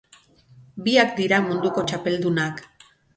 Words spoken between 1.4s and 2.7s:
munduko txapeldunak.